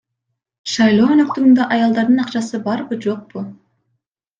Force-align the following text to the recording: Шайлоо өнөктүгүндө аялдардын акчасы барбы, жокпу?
Шайлоо 0.75 1.11
өнөктүгүндө 1.17 1.69
аялдардын 1.77 2.25
акчасы 2.27 2.65
барбы, 2.67 3.03
жокпу? 3.09 3.51